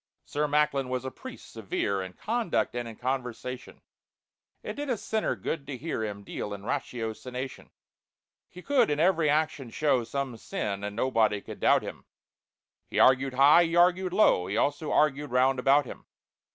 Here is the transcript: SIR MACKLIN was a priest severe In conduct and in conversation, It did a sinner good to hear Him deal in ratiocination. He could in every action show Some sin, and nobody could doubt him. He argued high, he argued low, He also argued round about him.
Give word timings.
SIR 0.25 0.47
MACKLIN 0.47 0.89
was 0.89 1.05
a 1.05 1.11
priest 1.11 1.51
severe 1.53 2.01
In 2.01 2.13
conduct 2.13 2.73
and 2.75 2.87
in 2.87 2.95
conversation, 2.95 3.83
It 4.63 4.73
did 4.73 4.89
a 4.89 4.97
sinner 4.97 5.35
good 5.35 5.67
to 5.67 5.77
hear 5.77 6.03
Him 6.03 6.23
deal 6.23 6.55
in 6.55 6.63
ratiocination. 6.63 7.69
He 8.49 8.63
could 8.63 8.89
in 8.89 8.99
every 8.99 9.29
action 9.29 9.69
show 9.69 10.03
Some 10.03 10.37
sin, 10.37 10.83
and 10.83 10.95
nobody 10.95 11.39
could 11.39 11.59
doubt 11.59 11.83
him. 11.83 12.05
He 12.87 12.97
argued 12.97 13.35
high, 13.35 13.65
he 13.65 13.75
argued 13.75 14.11
low, 14.11 14.47
He 14.47 14.57
also 14.57 14.91
argued 14.91 15.29
round 15.29 15.59
about 15.59 15.85
him. 15.85 16.07